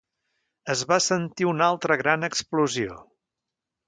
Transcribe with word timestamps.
Es 0.73 0.79
va 0.91 0.97
sentir 1.07 1.47
una 1.51 1.67
altra 1.73 1.97
gran 2.03 2.29
explosió. 2.31 2.97